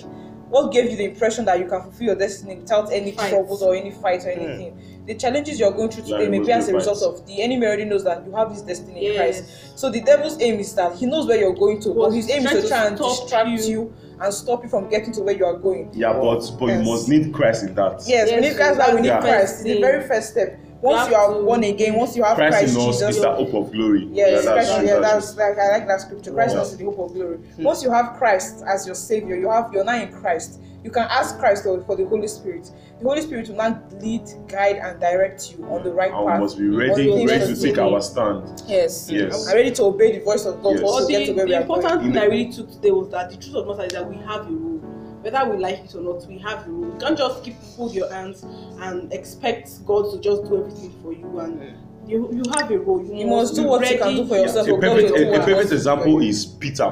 "What 0.49 0.71
gave 0.71 0.89
you 0.89 0.97
the 0.97 1.05
impression 1.05 1.45
that 1.45 1.59
you 1.59 1.67
can 1.67 1.81
fulfill 1.81 2.07
your 2.07 2.15
destiny 2.15 2.55
without 2.57 2.91
any 2.91 3.11
Fight. 3.11 3.29
troubles 3.29 3.61
or 3.61 3.75
any 3.75 3.91
fight 3.91 4.25
or 4.25 4.33
hmm. 4.33 4.39
anything?" 4.39 4.92
The 5.05 5.15
challenges 5.15 5.59
you're 5.59 5.71
going 5.71 5.89
through 5.89 6.03
today 6.03 6.25
it 6.25 6.31
may 6.31 6.39
be 6.39 6.45
be 6.45 6.51
as 6.51 6.69
a 6.69 6.73
result 6.73 6.99
right. 7.01 7.19
of 7.21 7.27
the 7.27 7.41
enemy 7.41 7.65
already 7.65 7.85
knows 7.85 8.03
that 8.05 8.25
you 8.25 8.33
have 8.35 8.49
this 8.53 8.61
destiny 8.61 9.07
in 9.07 9.15
Christ. 9.15 9.77
So 9.77 9.89
the 9.89 10.01
devil's 10.01 10.41
aim 10.41 10.59
is 10.59 10.73
that 10.75 10.95
he 10.95 11.05
knows 11.05 11.27
where 11.27 11.37
you're 11.37 11.53
going 11.53 11.81
to, 11.81 11.89
but 11.89 12.09
But 12.09 12.11
his 12.11 12.29
aim 12.29 12.45
is 12.45 12.51
to 12.51 12.61
to 12.61 12.67
try 12.67 12.85
and 12.87 12.97
stop 12.97 13.19
distract 13.21 13.49
you. 13.49 13.57
you. 13.71 13.93
and 14.21 14.33
stop 14.33 14.63
you 14.63 14.69
from 14.69 14.87
getting 14.89 15.11
to 15.13 15.21
where 15.21 15.35
you 15.35 15.43
are 15.45 15.57
going. 15.57 15.89
Yeah, 15.93 16.13
but 16.13 16.39
but 16.59 16.67
Yes. 16.67 16.85
you 16.85 16.91
must 16.91 17.09
need 17.09 17.33
Christ 17.33 17.63
in 17.63 17.75
that. 17.75 18.03
Yes, 18.07 18.31
we 18.31 18.39
need 18.39 18.55
Christ. 18.55 18.71
so 18.73 18.77
That 18.77 18.95
we 18.95 19.01
need 19.01 19.09
that's 19.09 19.25
the 19.25 19.31
Christ. 19.31 19.53
first 19.53 19.65
It's 19.65 19.75
the 19.75 19.81
very 19.81 20.07
first 20.07 20.29
step. 20.29 20.59
Once 20.81 20.99
have 21.01 21.11
you 21.11 21.15
are 21.15 21.41
born 21.41 21.63
again, 21.63 21.95
once 21.95 22.15
you 22.15 22.23
have 22.23 22.35
Christ, 22.35 22.57
Christ, 22.57 22.75
in 22.75 22.79
us 22.81 22.85
Jesus, 22.99 23.15
is 23.15 23.21
the 23.21 23.31
hope 23.33 23.53
of 23.53 23.71
glory. 23.71 24.07
Yes, 24.11 24.43
yeah, 24.45 24.51
Christ, 24.51 24.69
that's, 24.69 24.87
yeah, 24.87 24.99
that's, 24.99 25.33
that's 25.33 25.37
like 25.37 25.57
I 25.57 25.71
like 25.77 25.87
that 25.87 26.01
scripture. 26.01 26.31
Christ 26.31 26.55
Yeah. 26.55 26.61
is 26.61 26.77
the 26.77 26.83
hope 26.85 26.99
of 26.99 27.13
glory. 27.13 27.39
Once 27.57 27.83
you 27.83 27.89
have 27.91 28.13
Christ 28.17 28.63
as 28.67 28.85
your 28.85 28.95
savior, 28.95 29.35
you 29.35 29.49
have 29.49 29.71
you're 29.73 29.83
now 29.85 29.95
in 30.01 30.11
Christ. 30.11 30.59
You 30.83 30.91
can 30.91 31.07
ask 31.09 31.39
Christ 31.39 31.63
for 31.63 31.81
for 31.83 31.95
the 31.95 32.05
Holy 32.05 32.27
Spirit. 32.27 32.69
The 32.99 33.05
Holy 33.05 33.21
Spirit 33.21 33.47
will 33.49 33.55
now 33.55 33.81
lead, 34.01 34.23
guide, 34.47 34.77
and 34.77 34.99
direct 34.99 35.51
you 35.57 35.63
on 35.65 35.83
the 35.83 35.91
right 35.93 36.11
and 36.11 36.25
we 36.25 36.31
path. 36.31 36.39
must 36.41 36.57
be 36.57 36.65
On 36.65 36.75
ready, 36.75 37.25
ready 37.25 37.55
to 37.55 37.61
take 37.61 37.77
our 37.77 38.01
stand. 38.01 38.63
Yes. 38.67 39.09
Yes. 39.09 39.47
I'm 39.47 39.55
ready 39.55 39.71
to 39.71 39.83
obey 39.83 40.17
the 40.17 40.23
voice 40.25 40.45
of 40.45 40.61
God 40.61 40.71
Yes. 40.73 40.81
for 40.81 40.87
us 40.87 40.93
But 40.95 40.99
to 41.01 41.07
the, 41.07 41.13
get 41.13 41.25
to 41.27 41.33
where 41.33 41.45
we 41.45 41.51
the 41.51 41.57
are 41.59 41.63
going. 41.65 41.81
important 41.81 42.01
thing 42.03 42.17
I 42.17 42.25
really 42.25 42.51
took 42.51 42.69
today 42.71 42.91
was 42.91 43.09
that 43.11 43.29
the 43.31 43.37
truth 43.37 43.55
of 43.55 43.65
the 43.65 43.71
matter 43.71 43.85
is 43.85 43.93
that 43.93 44.09
we 44.09 44.17
have 44.17 44.41
a 44.47 44.51
role. 44.51 44.79
Whether 45.23 45.49
we 45.51 45.57
like 45.57 45.79
it 45.85 45.95
or 45.95 46.01
not, 46.01 46.27
we 46.27 46.37
have 46.39 46.67
a 46.67 46.69
role. 46.71 46.91
You 46.93 46.99
can't 46.99 47.17
just 47.17 47.43
keep 47.45 47.55
fold 47.77 47.93
your 47.93 48.11
hands 48.11 48.43
and 48.81 49.11
expect 49.13 49.85
God 49.85 50.11
to 50.11 50.19
just 50.19 50.43
do 50.43 50.57
everything 50.59 50.91
for 51.01 51.13
you. 51.13 51.39
And 51.39 51.61
you, 52.05 52.29
you 52.33 52.43
have 52.59 52.69
a 52.69 52.77
role. 52.77 53.01
You, 53.05 53.15
You 53.15 53.27
must 53.27 53.55
do 53.55 53.61
be 53.63 53.67
what 53.69 53.89
you 53.89 53.97
can 53.97 54.15
do 54.17 54.27
for 54.27 54.35
Yeah, 54.35 54.41
yourself. 54.41 54.67
a 54.67 54.77
perfect, 54.77 55.11
a, 55.11 55.13
a 55.13 55.39
perfect 55.39 55.47
wants 55.47 55.47
to 55.47 55.53
do 55.63 55.67
for 55.69 55.73
example 55.75 56.21
is 56.21 56.45
Peter. 56.45 56.91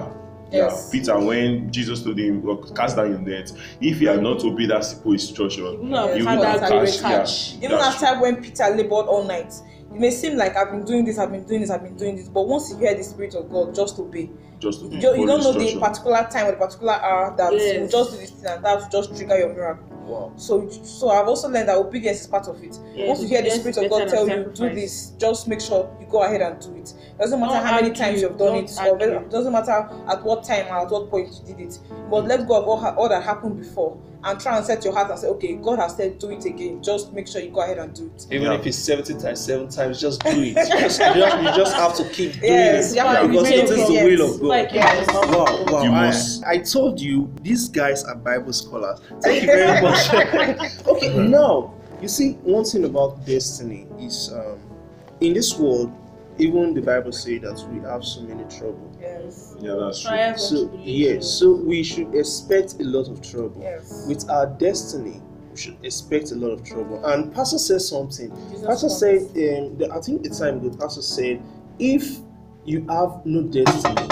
Yes. 0.51 0.89
Yeah, 0.93 1.00
Peter, 1.00 1.20
when 1.20 1.72
Jesus 1.72 2.03
told 2.03 2.20
him, 2.20 2.46
"Look, 2.46 2.75
cast 2.75 2.96
down 2.98 3.10
your 3.10 3.20
net, 3.20 3.51
if 3.79 4.00
he 4.00 4.05
had 4.05 4.22
not 4.22 4.43
obeyed 4.43 4.70
that 4.70 4.84
simple 4.84 5.13
instruction, 5.13 5.63
You 5.63 5.74
you 5.79 6.25
would 6.25 6.25
have 6.25 6.60
catch. 6.60 7.00
catch. 7.01 7.53
Yeah, 7.55 7.65
Even 7.67 7.77
after 7.79 8.20
when 8.22 8.36
Peter 8.43 8.65
labored 8.75 9.05
all 9.08 9.24
night, 9.24 9.53
it 9.93 10.00
may 10.00 10.12
seem 10.12 10.38
like 10.38 10.55
I've 10.58 10.72
been 10.72 10.84
doing 10.86 11.05
this, 11.05 11.17
I've 11.17 11.31
been 11.31 11.46
doing 11.46 11.62
this, 11.62 11.70
I've 11.70 11.84
been 11.84 11.96
doing 11.96 12.15
this, 12.17 12.27
but 12.27 12.48
once 12.48 12.70
you 12.70 12.77
hear 12.77 12.96
the 12.96 13.03
Spirit 13.03 13.34
of 13.36 13.50
God, 13.50 13.74
just 13.74 13.98
obey. 14.00 14.29
just 14.60 14.81
to 14.81 14.86
You, 14.86 15.01
don't- 15.01 15.20
you 15.20 15.25
don't 15.25 15.41
know 15.43 15.53
the 15.53 15.79
particular 15.79 16.27
time 16.31 16.46
or 16.46 16.51
the 16.51 16.58
particular 16.58 16.93
hour 16.93 17.34
that 17.36 17.51
Yes. 17.51 17.74
you 17.81 17.88
just 17.88 18.12
do 18.12 18.17
this 18.17 18.29
thing 18.29 18.51
and 18.51 18.63
that 18.63 18.79
will 18.79 18.88
just 19.01 19.17
trigger 19.17 19.36
your 19.39 19.50
miracle. 19.53 19.90
Wow. 20.05 20.34
So, 20.36 20.67
so 20.70 21.10
I've 21.10 21.27
also 21.27 21.48
learned 21.48 21.70
that 21.70 21.77
obedience 21.77 22.22
is 22.22 22.27
part 22.27 22.48
of 22.48 22.62
it. 22.63 22.77
Yes, 22.96 23.08
Once 23.08 23.22
you 23.22 23.27
hear 23.27 23.41
the 23.41 23.48
obedience 23.50 23.75
Spirit 23.77 23.77
of 23.77 23.89
God 23.91 24.08
tell 24.10 24.27
you 24.27 24.51
do 24.53 24.70
this, 24.75 25.12
just 25.17 25.48
make 25.48 25.62
sure 25.62 25.89
you 26.00 26.05
go 26.08 26.24
ahead 26.24 26.41
and 26.41 26.60
do 26.60 26.75
it. 26.75 26.93
Doesn't 27.17 27.39
matter 27.39 27.53
Don't 27.53 27.65
how 27.65 27.75
many 27.81 27.93
times 27.93 28.22
you've 28.22 28.38
done 28.38 28.53
don't 28.55 28.63
it, 28.63 28.77
or 28.86 28.96
whether- 28.96 29.20
doesn't 29.29 29.51
matter 29.53 29.89
at 30.08 30.24
what 30.24 30.43
time 30.43 30.67
or 30.67 30.79
at 30.86 30.91
what 30.91 31.10
point 31.10 31.29
you 31.48 31.53
did 31.55 31.65
it. 31.67 31.79
But 32.10 32.25
let 32.27 32.48
go 32.48 32.62
of 32.62 32.67
all, 32.67 32.86
all 32.98 33.10
that 33.10 33.24
happened 33.24 33.58
before 33.58 33.98
and 34.24 34.40
try 34.40 34.56
and 34.58 34.66
set 34.66 34.84
your 34.84 34.94
heart 34.94 35.10
and 35.10 35.20
say, 35.20 35.28
okay, 35.28 35.56
God 35.56 35.80
has 35.80 35.96
said 35.96 36.20
do 36.20 36.30
it 36.30 36.46
again. 36.46 36.82
Just 36.84 37.12
make 37.13 37.28
sure 37.28 37.42
you 37.42 37.50
go 37.50 37.62
ahead 37.62 37.80
and 37.80 37.94
do 37.94 38.12
it. 38.16 38.28
Even 38.32 38.51
Yeah. 38.51 38.60
if 38.60 38.66
it's 38.68 38.78
70 38.78 39.16
times, 39.16 39.40
7 39.44 39.68
times, 39.70 40.00
just 40.00 40.22
do 40.24 40.30
it. 40.32 40.54
just, 40.80 41.00
you, 41.00 41.13
just, 41.13 41.38
you 41.38 41.44
just 41.56 41.75
have 41.75 41.96
to 41.98 42.04
keep 42.10 42.34
doing 42.34 42.44
Yes, 42.44 42.92
it. 42.92 42.96
you 42.98 43.01
have 43.01 43.22
to 43.24 43.28
because 43.28 43.44
remain 43.50 43.60
it 43.60 43.70
is 43.70 43.70
the 43.70 43.84
obedient. 43.84 44.20
will 44.20 44.34
of 44.36 44.40
God. 44.42 44.48
Like, 44.48 44.72
Yes. 44.74 45.08
Wow, 45.13 45.66
wow. 45.68 45.84
You 45.84 45.92
I, 45.92 46.06
must- 46.08 46.44
I 46.46 46.58
told 46.60 47.00
you 47.01 47.34
these 47.42 47.68
guys 47.70 48.04
are 48.04 48.16
Bible 48.16 48.54
scholars. 48.54 49.00
Thank 49.24 49.42
you 49.44 49.48
very 49.48 49.82
much. 49.84 50.13
okay, 50.88 51.18
now 51.28 51.74
you 52.01 52.08
see 52.08 52.34
one 52.44 52.63
thing 52.63 52.86
about 52.86 53.25
destiny 53.25 53.88
is 54.00 54.32
um, 54.34 54.60
in 55.20 55.34
this 55.34 55.56
world, 55.58 55.92
even 56.41 56.74
the 56.74 56.81
Bible 56.81 57.12
say 57.12 57.38
that 57.38 57.63
we 57.71 57.79
have 57.81 58.03
so 58.03 58.21
many 58.21 58.43
trouble. 58.45 58.91
Yes. 59.00 59.55
Yeah, 59.60 59.75
that's 59.79 60.01
true. 60.01 60.10
So 60.10 60.69
and 60.69 60.83
yes, 60.83 61.39
tribulations. 61.39 61.39
so 61.39 61.53
we 61.53 61.83
should 61.83 62.15
expect 62.15 62.79
a 62.81 62.83
lot 62.83 63.07
of 63.10 63.21
trouble. 63.21 63.62
Yes. 63.62 64.05
With 64.07 64.29
our 64.29 64.48
destiny, 64.48 65.21
we 65.51 65.57
should 65.57 65.77
expect 65.83 66.31
a 66.31 66.36
lot 66.36 66.50
of 66.50 66.63
trouble. 66.63 67.03
And 67.05 67.33
Pastor 67.33 67.60
said 67.60 67.81
something. 67.81 68.29
Jesus 68.50 68.65
Pastor 68.65 68.88
promised. 68.88 69.33
said, 69.36 69.60
um, 69.60 69.77
the, 69.77 69.89
I 69.93 70.01
think 70.01 70.24
the 70.24 70.29
time 70.29 70.57
ago, 70.57 70.75
Pastor 70.77 71.01
said, 71.03 71.41
if 71.77 72.17
you 72.65 72.86
have 72.89 73.24
no 73.25 73.43
destiny, 73.43 74.07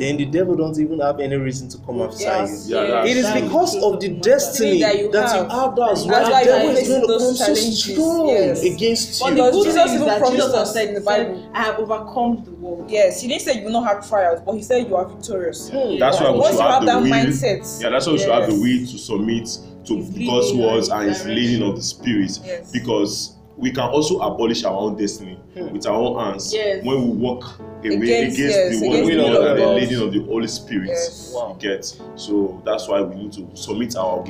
then 0.00 0.16
the 0.16 0.24
devil 0.24 0.56
don't 0.56 0.78
even 0.78 0.98
have 1.00 1.20
any 1.20 1.36
reason 1.36 1.68
to 1.68 1.78
come 1.86 2.00
after 2.00 2.22
Yes. 2.22 2.66
you. 2.68 2.76
Yeah, 2.76 3.04
It 3.04 3.16
is 3.18 3.30
because 3.30 3.72
the 3.74 3.82
of 3.86 4.00
the 4.00 4.08
the 4.08 4.14
destiny 4.20 4.80
That 4.80 4.94
that 4.94 4.98
you 4.98 5.42
you 5.44 5.48
have. 5.48 5.50
have. 5.50 5.76
That's 5.76 6.04
why 6.06 6.24
the 6.44 6.50
devil 6.50 6.72
you're 6.72 6.80
is 6.80 6.88
going 6.88 7.00
to 7.02 7.06
come 7.06 7.20
so 7.20 7.34
challenges. 7.44 7.84
strong 7.84 8.28
Yes. 8.28 8.62
against 8.64 9.20
But 9.20 9.28
you. 9.28 9.34
the 9.36 9.42
Because 9.42 9.54
good 9.54 9.64
Jesus 9.66 9.92
even 9.94 10.08
promised 10.18 10.54
us 10.54 10.72
said, 10.72 10.88
in 10.88 10.94
the 10.94 11.00
Bible. 11.02 11.50
I 11.54 11.62
have 11.62 11.78
overcome 11.78 12.42
the 12.44 12.50
world. 12.52 12.90
Yes, 12.90 13.20
he 13.20 13.28
didn't 13.28 13.42
say 13.42 13.58
you 13.58 13.64
will 13.64 13.72
not 13.72 13.86
have 13.86 14.08
trials, 14.08 14.40
but 14.44 14.52
he 14.54 14.62
said 14.62 14.88
you 14.88 14.96
are 14.96 15.04
victorious. 15.06 15.68
Hmm. 15.68 15.98
That's 15.98 16.18
why 16.20 16.30
we 16.30 16.42
should 16.46 16.60
have 16.60 16.70
have 16.70 16.80
the 16.80 16.86
that 16.86 17.02
will. 17.02 17.10
mindset, 17.10 17.82
Yeah, 17.82 17.90
that's 17.90 18.06
why 18.06 18.12
we 18.14 18.18
should 18.18 18.30
have 18.30 18.46
the 18.48 18.54
will 18.54 18.86
to 18.86 18.98
submit 18.98 19.48
to 19.86 20.02
God's 20.26 20.52
words 20.54 20.88
and 20.88 21.08
His 21.08 21.24
leading 21.26 21.62
of 21.68 21.76
the 21.76 21.82
Spirit. 21.82 22.38
Yes. 22.44 22.70
Because 22.72 23.36
we 23.60 23.70
can 23.70 23.84
also 23.88 24.18
abolish 24.20 24.64
our 24.64 24.74
own 24.76 24.96
destiny 24.96 25.38
Hmm. 25.54 25.72
with 25.72 25.86
our 25.86 25.96
own 25.96 26.18
hands 26.24 26.52
Yes. 26.54 26.84
when 26.84 26.96
we 27.02 27.08
walk 27.16 27.44
away 27.84 27.94
Against- 27.94 28.38
against, 28.38 28.38
yes, 28.38 28.54
the 28.56 28.60
against 28.66 28.82
word 28.82 28.92
the 28.92 29.00
of 29.00 29.06
will 29.32 29.42
God 29.42 29.46
and 29.50 29.58
the 29.60 29.66
leading 29.80 30.00
of 30.06 30.12
the 30.12 30.20
Holy 30.24 30.46
Spirit. 30.48 30.88
Yes. 30.88 31.32
Wow. 31.34 31.56
You 31.60 31.68
get 31.68 31.84
so 32.16 32.62
that's 32.64 32.88
why 32.88 33.00
we 33.02 33.14
need 33.16 33.32
to 33.34 33.46
submit 33.54 33.96
our 33.96 34.20
will 34.20 34.28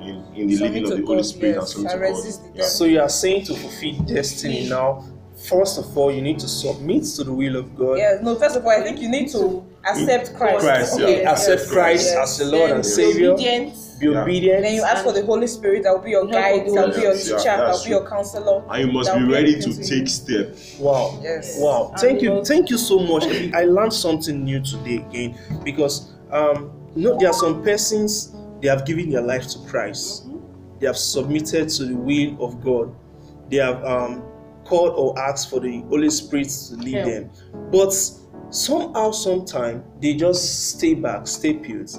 in, 0.00 0.22
in 0.36 0.48
the 0.48 0.56
Submit 0.56 0.72
leading 0.72 0.84
to 0.88 0.92
of 0.94 1.00
the 1.00 1.06
Holy 1.06 1.16
God, 1.18 1.26
Spirit 1.26 1.52
and 1.52 1.62
yes, 1.62 1.70
submit 1.72 1.92
and 1.92 2.00
to 2.02 2.06
God. 2.08 2.16
resist 2.16 2.40
the 2.42 2.48
Yeah. 2.48 2.54
devil. 2.56 2.70
So 2.70 2.84
you 2.84 3.00
are 3.00 3.08
saying 3.08 3.44
to 3.46 3.54
fulfill 3.54 3.94
destiny 4.06 4.66
now, 4.68 5.04
first 5.36 5.78
of 5.78 5.96
all, 5.96 6.10
you 6.12 6.20
need 6.22 6.38
to 6.40 6.48
submit 6.48 7.04
to 7.16 7.24
the 7.24 7.32
will 7.32 7.56
of 7.56 7.76
God. 7.76 7.98
Yes, 7.98 8.20
no, 8.22 8.34
first 8.34 8.56
of 8.56 8.64
all, 8.64 8.70
I 8.70 8.82
think 8.82 9.00
you 9.00 9.08
need 9.10 9.28
to 9.30 9.62
accept 9.88 10.34
Christ. 10.34 10.60
Christ, 10.60 10.98
yeah. 10.98 11.04
Okay, 11.04 11.22
Yes, 11.22 11.32
accept 11.40 11.60
yes, 11.62 11.70
Christ 11.70 12.06
yes. 12.14 12.16
as 12.30 12.38
the 12.38 12.44
Lord 12.56 12.68
Then 12.70 12.76
and 12.76 12.82
be 12.82 12.88
Savior. 12.88 13.30
obedient. 13.32 13.74
Be 13.98 14.06
Yeah. 14.06 14.22
obedient. 14.22 14.62
Then 14.62 14.74
you 14.74 14.82
ask 14.82 15.04
for 15.04 15.12
the 15.12 15.24
Holy 15.24 15.46
Spirit 15.46 15.82
that 15.84 15.92
will 15.92 16.02
be 16.02 16.10
your 16.10 16.26
guide, 16.26 16.60
of 16.60 16.66
the 16.66 16.74
that 16.74 16.86
will 16.88 16.94
be 16.94 17.02
your 17.02 17.12
teacher, 17.12 17.38
Spirit. 17.38 17.44
Yeah, 17.44 17.56
that 17.56 17.72
will 17.72 17.84
be 17.84 17.90
your 17.90 18.08
counselor. 18.08 18.62
And 18.70 18.86
you 18.86 18.92
must 18.92 19.12
be 19.12 19.18
will 19.20 19.26
be 19.26 19.32
ready 19.32 19.60
to 19.60 19.74
take 19.82 20.00
you. 20.00 20.06
step. 20.06 20.56
Wow. 20.80 21.20
Yes. 21.22 21.56
Wow. 21.58 21.90
And 21.90 22.00
Thank 22.00 22.22
you 22.22 22.36
you. 22.36 22.44
Thank 22.44 22.70
you 22.70 22.78
so 22.78 22.98
much. 22.98 23.24
I 23.54 23.64
learned 23.64 23.92
something 23.92 24.44
new 24.44 24.60
today 24.60 24.96
again 24.96 25.38
because 25.64 26.12
um 26.30 26.72
you 26.94 27.02
know 27.08 27.18
there 27.18 27.28
are 27.28 27.34
some 27.34 27.62
persons 27.62 28.32
they 28.60 28.68
have 28.68 28.84
given 28.86 29.10
their 29.10 29.22
life 29.22 29.46
to 29.48 29.58
Christ. 29.68 30.26
They 30.80 30.86
have 30.86 30.96
submitted 30.98 31.68
to 31.68 31.84
the 31.84 31.94
will 31.96 32.36
of 32.44 32.62
God. 32.64 32.94
They 33.50 33.58
have 33.58 33.84
um 33.84 34.22
called 34.64 34.94
or 34.96 35.18
asked 35.18 35.50
for 35.50 35.60
the 35.60 35.80
Holy 35.88 36.10
Spirit 36.10 36.48
to 36.68 36.76
lead 36.76 36.94
Yeah. 36.94 37.04
them. 37.04 37.30
But 37.70 37.92
somehow, 38.50 39.10
sometime 39.10 39.84
they 40.00 40.14
just 40.14 40.70
stay 40.70 40.94
back, 40.94 41.26
stay 41.26 41.52
put 41.54 41.90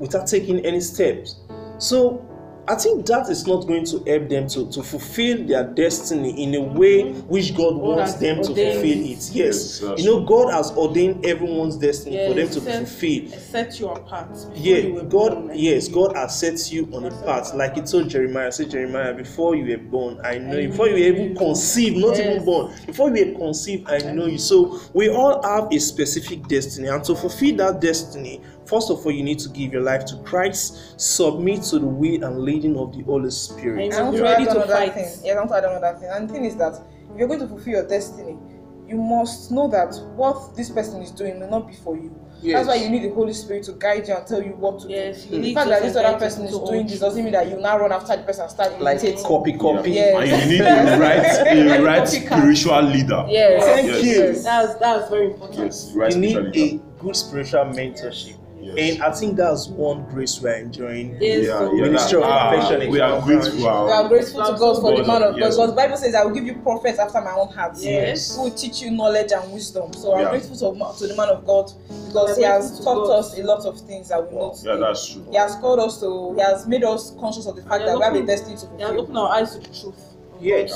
without 0.00 0.26
taking 0.26 0.64
any 0.66 0.80
steps. 0.80 1.36
So 1.78 2.26
I 2.68 2.76
think 2.76 3.04
that 3.06 3.28
is 3.28 3.48
not 3.48 3.66
going 3.66 3.84
to 3.86 3.98
help 4.06 4.28
them 4.28 4.46
to, 4.48 4.70
to 4.70 4.82
fulfill 4.84 5.44
their 5.44 5.64
destiny 5.64 6.40
in 6.40 6.54
a 6.54 6.60
way 6.60 7.12
which 7.22 7.56
God 7.56 7.74
wants 7.74 8.14
them 8.14 8.36
to 8.42 8.44
fulfill 8.44 8.84
it. 8.84 9.10
it. 9.10 9.30
Yes. 9.32 9.80
You 9.80 10.04
know, 10.04 10.24
God 10.24 10.52
has 10.52 10.70
ordained 10.72 11.26
everyone's 11.26 11.76
destiny 11.76 12.28
for 12.28 12.34
them 12.34 12.46
to 12.48 12.60
set- 12.60 12.86
fulfill. 12.86 13.28
Set 13.40 13.80
you 13.80 13.88
apart. 13.88 14.28
Yeah, 14.54 14.82
born, 14.82 15.08
God, 15.08 15.50
yes, 15.56 15.88
God 15.88 16.14
has 16.14 16.38
set 16.38 16.70
you 16.70 16.88
on 16.92 17.06
a 17.06 17.10
path. 17.24 17.54
Like 17.54 17.74
He 17.74 17.80
told 17.82 18.08
Jeremiah, 18.08 18.52
say 18.52 18.66
Jeremiah, 18.66 19.14
before 19.14 19.56
you 19.56 19.76
were 19.76 19.82
born, 19.82 20.20
I 20.22 20.38
know 20.38 20.56
I 20.56 20.60
you. 20.60 20.68
Before 20.68 20.86
you 20.86 20.92
were 20.92 20.98
even 21.22 21.34
conceived, 21.34 21.96
not 21.96 22.20
even 22.20 22.44
born, 22.44 22.72
before 22.86 23.10
you 23.16 23.32
were 23.32 23.38
conceived, 23.38 23.90
I 23.90 23.98
know 24.12 24.26
you. 24.26 24.38
So 24.38 24.80
we 24.94 25.08
all 25.08 25.42
have 25.42 25.72
a 25.72 25.78
specific 25.80 26.46
destiny, 26.46 26.86
and 26.86 27.02
to 27.04 27.16
fulfill 27.16 27.56
that 27.56 27.80
destiny, 27.80 28.42
first 28.70 28.90
of 28.90 29.04
all, 29.04 29.12
you 29.12 29.22
need 29.24 29.38
to 29.40 29.48
give 29.50 29.72
your 29.72 29.82
life 29.82 30.04
to 30.06 30.16
Christ, 30.18 30.98
submit 31.00 31.62
to 31.64 31.78
the 31.80 31.86
will 31.86 32.22
and 32.24 32.38
leading 32.40 32.76
of 32.78 32.96
the 32.96 33.02
Holy 33.02 33.30
Spirit. 33.30 33.86
And 33.86 33.94
I 33.94 34.02
want 34.02 34.20
ready 34.20 34.44
to 34.46 34.62
fight. 34.66 34.94
thing. 34.94 35.12
Yeah, 35.24 35.32
I 35.34 35.36
want 35.38 35.50
to 35.50 35.56
add 35.56 35.64
another 35.64 35.98
thing. 35.98 36.08
And 36.12 36.28
the 36.28 36.32
thing 36.32 36.44
is 36.44 36.56
that 36.56 36.74
if 37.12 37.18
you're 37.18 37.28
going 37.28 37.40
to 37.40 37.48
fulfill 37.48 37.74
your 37.74 37.88
destiny, 37.88 38.38
you 38.86 38.96
must 38.96 39.50
know 39.50 39.68
that 39.68 39.94
what 40.16 40.56
this 40.56 40.70
person 40.70 41.02
is 41.02 41.10
doing 41.10 41.38
may 41.38 41.48
not 41.48 41.68
be 41.68 41.74
for 41.74 41.96
you. 41.96 42.14
Yes. 42.42 42.54
That's 42.66 42.68
why 42.68 42.82
you 42.82 42.90
need 42.90 43.02
the 43.04 43.14
Holy 43.14 43.34
Spirit 43.34 43.64
to 43.64 43.72
guide 43.72 44.08
you 44.08 44.14
and 44.14 44.26
tell 44.26 44.42
you 44.42 44.52
what 44.52 44.80
to 44.80 44.88
Yes, 44.88 45.24
do. 45.24 45.28
you 45.28 45.28
hmm. 45.28 45.34
The 45.42 45.48
need 45.48 45.54
fact 45.54 45.68
that 45.68 45.82
this 45.82 45.94
other 45.94 46.18
person 46.18 46.44
is 46.46 46.58
doing 46.58 46.86
this 46.86 46.98
doesn't 46.98 47.22
mean 47.22 47.34
that 47.34 47.48
you 47.50 47.60
now 47.60 47.78
run 47.78 47.92
after 47.92 48.16
the 48.16 48.22
person 48.22 48.42
and 48.44 48.50
start 48.50 48.80
Like 48.80 48.98
imitating. 49.04 49.24
copy, 49.24 49.52
copy. 49.58 49.90
Yeah. 49.90 50.18
And 50.18 50.42
you 50.42 50.58
need 50.58 50.60
a 50.62 50.98
right, 50.98 51.78
a 51.78 51.82
right 51.84 52.08
spiritual 52.08 52.82
leader. 52.82 53.26
Yes. 53.28 53.64
Thank 53.64 53.86
Yes. 53.88 54.04
you. 54.04 54.42
That's 54.42 54.74
that's 54.76 55.10
very 55.10 55.26
important. 55.26 55.58
Yes, 55.66 55.92
right 55.94 56.12
You 56.14 56.20
need 56.20 56.36
leader. 56.36 56.82
a 56.82 57.02
good 57.02 57.16
spiritual 57.16 57.64
mentorship. 57.66 58.39
Yes. 58.62 58.94
And 58.94 59.02
I 59.02 59.10
think 59.12 59.36
that's 59.36 59.68
one 59.68 60.04
grace 60.10 60.40
we're 60.40 60.54
enjoying. 60.54 61.16
Yes, 61.20 61.46
yeah, 61.46 61.58
so 61.58 61.74
yeah, 61.74 61.82
Ministry 61.82 62.20
that- 62.20 62.26
of 62.26 62.30
ah, 62.32 62.50
Perfection 62.50 62.90
we 62.90 63.00
are 63.00 63.18
is 63.18 63.24
grateful. 63.24 63.58
We 63.86 63.92
are 63.92 64.08
grateful 64.08 64.44
to 64.44 64.58
God 64.58 64.80
for 64.80 64.96
the 64.96 65.04
man 65.06 65.22
of 65.22 65.30
God. 65.32 65.34
Because 65.36 65.56
the 65.56 65.72
Bible 65.72 65.96
says, 65.96 66.14
I 66.14 66.24
will 66.24 66.34
give 66.34 66.44
you 66.44 66.54
prophets 66.56 66.98
after 66.98 67.20
my 67.22 67.32
own 67.32 67.48
heart. 67.48 67.76
Yes. 67.78 68.36
Who 68.36 68.42
will 68.44 68.50
teach 68.50 68.82
you 68.82 68.90
knowledge 68.90 69.32
and 69.32 69.52
wisdom. 69.52 69.92
So 69.94 70.14
I'm 70.14 70.28
grateful 70.30 70.56
to, 70.56 70.98
to 70.98 71.06
the 71.06 71.16
man 71.16 71.28
of 71.30 71.46
God 71.46 71.72
because 72.06 72.36
he 72.36 72.42
has 72.44 72.78
taught 72.84 73.06
God. 73.06 73.18
us 73.20 73.38
a 73.38 73.42
lot 73.42 73.64
of 73.64 73.80
things 73.80 74.08
that 74.10 74.20
we 74.30 74.36
Wow. 74.36 74.42
know 74.48 74.54
Yeah, 74.62 74.72
today. 74.74 74.80
that's 74.86 75.08
true. 75.12 75.26
He 75.30 75.36
has 75.36 75.54
called 75.56 75.80
us 75.80 76.00
to, 76.00 76.34
he 76.34 76.40
has 76.42 76.66
made 76.66 76.84
us 76.84 77.12
conscious 77.18 77.46
of 77.46 77.56
the 77.56 77.62
fact 77.62 77.82
He 77.82 77.86
that 77.88 77.96
we 77.96 78.02
have 78.04 78.12
a 78.12 78.16
opened- 78.16 78.28
destiny 78.28 78.56
to 78.56 78.66
They 78.66 78.82
have 78.82 78.94
fulfill. 78.94 79.00
opened 79.02 79.18
our 79.18 79.28
eyes 79.30 79.52
to 79.54 79.58
the 79.60 79.66
truth. 79.68 79.86
of 80.34 80.42
Yes. 80.42 80.72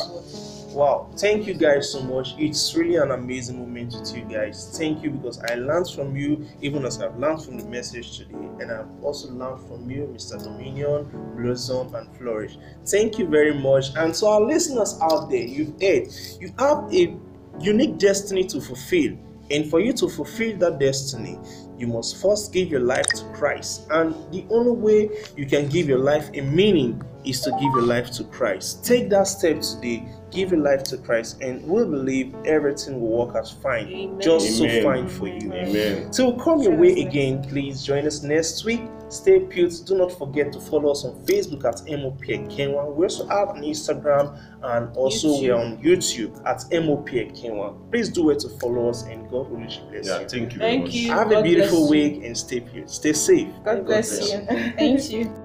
Wow, 0.75 1.09
thank 1.17 1.47
you 1.47 1.55
guys 1.55 1.93
so 1.93 2.03
much. 2.03 2.35
It's 2.37 2.75
really 2.75 2.97
an 2.97 3.13
amazing 3.13 3.61
moment 3.61 3.95
with 3.95 4.17
you 4.17 4.25
guys. 4.25 4.77
Thank 4.77 5.05
you 5.05 5.11
because 5.11 5.39
I 5.39 5.55
learned 5.55 5.89
from 5.89 6.17
you, 6.17 6.49
even 6.63 6.85
as 6.85 7.01
I've 7.01 7.17
learned 7.17 7.45
from 7.45 7.59
the 7.59 7.65
message 7.67 8.19
today, 8.19 8.35
and 8.59 8.73
I've 8.73 8.89
also 9.01 9.31
learned 9.31 9.65
from 9.69 9.89
you, 9.89 10.13
Mr. 10.13 10.43
Dominion, 10.43 11.09
Blossom, 11.37 11.95
and 11.95 12.17
Flourish. 12.17 12.59
Thank 12.87 13.21
you 13.21 13.29
very 13.29 13.55
much. 13.55 13.95
And 13.95 14.13
to 14.15 14.27
our 14.27 14.41
listeners 14.41 14.99
out 15.01 15.31
there, 15.31 15.45
you've 15.45 15.81
heard, 15.81 16.09
you 16.41 16.53
have 16.59 16.93
a 16.93 17.17
unique 17.61 17.99
destiny 17.99 18.43
to 18.43 18.61
fulfill. 18.61 19.17
And 19.51 19.69
for 19.71 19.81
you 19.81 19.93
to 19.95 20.09
fulfill 20.09 20.57
that 20.59 20.79
destiny, 20.79 21.39
you 21.79 21.87
must 21.87 22.21
first 22.21 22.53
give 22.53 22.71
your 22.71 22.81
life 22.81 23.07
to 23.07 23.25
Christ. 23.35 23.87
And 23.91 24.15
the 24.33 24.47
only 24.51 24.73
way 24.73 25.11
you 25.37 25.47
can 25.47 25.69
give 25.69 25.89
your 25.89 25.99
life 25.99 26.31
a 26.35 26.41
meaning 26.41 27.03
is 27.25 27.41
to 27.41 27.51
give 27.53 27.73
your 27.73 27.83
life 27.83 28.11
to 28.13 28.25
Christ. 28.25 28.85
Take 28.85 29.09
that 29.11 29.25
step 29.25 29.61
today, 29.61 30.07
give 30.31 30.51
your 30.53 30.61
life 30.61 30.83
to 30.85 30.99
Christ, 30.99 31.41
and 31.43 31.67
we'll 31.67 31.91
believe 31.91 32.35
everything 32.45 33.01
will 33.01 33.27
work 33.27 33.37
out 33.37 33.53
fine, 33.63 33.89
Amen. 33.89 34.21
just 34.21 34.61
Amen. 34.61 34.83
so 34.83 34.89
fine 34.89 35.09
for 35.09 35.29
you. 35.29 35.53
Amen. 35.53 36.11
Till 36.11 36.35
come 36.39 36.61
your 36.61 36.77
way 36.77 37.01
again, 37.01 37.43
please 37.43 37.83
join 37.83 38.07
us 38.07 38.23
next 38.23 38.65
week. 38.65 38.83
Stay 39.15 39.41
put. 39.41 39.73
Do 39.87 39.97
not 39.97 40.13
forget 40.19 40.53
to 40.53 40.61
follow 40.61 40.91
us 40.91 41.05
on 41.05 41.15
Facebook 41.25 41.65
at 41.65 41.81
MOP 42.01 42.21
Kenwa. 42.51 42.95
We 42.95 43.05
also 43.05 43.27
have 43.29 43.51
an 43.51 43.63
Instagram 43.63 44.39
and 44.63 44.97
also 44.97 45.41
we 45.41 45.51
are 45.51 45.61
on 45.61 45.79
YouTube 45.83 46.35
at 46.47 46.65
MOP 46.85 47.09
Kenwa. 47.09 47.75
Please 47.91 48.09
do 48.09 48.31
it 48.31 48.41
to 48.41 48.49
follow 48.59 48.89
us 48.89 49.03
and 49.05 49.23
God 49.31 49.49
will 49.51 49.59
richly 49.59 49.85
bless 49.91 50.07
Yeah, 50.07 50.21
you. 50.21 50.29
thank 50.29 50.53
you 50.53 50.59
very 50.59 50.71
Thank 50.73 50.85
much. 50.87 50.95
you. 50.95 51.11
Have 51.13 51.33
a 51.33 51.43
beautiful 51.43 51.89
week 51.89 52.25
and 52.25 52.37
stay 52.37 52.61
pure. 52.61 52.87
Stay 52.89 53.13
safe. 53.13 53.49
God 53.65 53.87
bless 53.87 54.19
bless 54.19 54.33
you. 54.33 54.39
Thank 54.77 55.11
you. 55.11 55.44